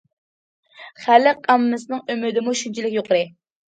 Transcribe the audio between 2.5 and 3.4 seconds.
شۇنچىلىك يۇقىرى.